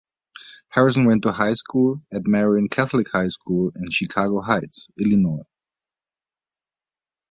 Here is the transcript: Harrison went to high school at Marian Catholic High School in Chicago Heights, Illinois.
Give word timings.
Harrison 0.69 1.05
went 1.05 1.21
to 1.21 1.31
high 1.31 1.53
school 1.53 2.01
at 2.11 2.25
Marian 2.25 2.69
Catholic 2.69 3.11
High 3.11 3.27
School 3.27 3.71
in 3.75 3.83
Chicago 3.91 4.41
Heights, 4.41 4.87
Illinois. 4.99 5.43